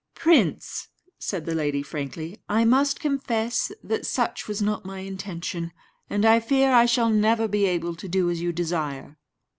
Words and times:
"Prince," 0.15 0.87
said 1.19 1.45
the 1.45 1.53
lady, 1.53 1.83
frankly, 1.83 2.39
"I 2.49 2.65
must 2.65 2.99
confess 2.99 3.71
that 3.83 4.03
such 4.03 4.47
was 4.47 4.59
not 4.59 4.83
my 4.83 5.01
intention, 5.01 5.71
and 6.09 6.25
I 6.25 6.39
fear 6.39 6.71
I 6.73 6.87
shall 6.87 7.11
never 7.11 7.47
be 7.47 7.65
able 7.67 7.93
to 7.97 8.07
do 8.07 8.27
as 8.31 8.41
you 8.41 8.51
desire." 8.51 9.19